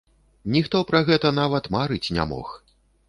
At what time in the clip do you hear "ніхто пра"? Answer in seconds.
0.55-1.01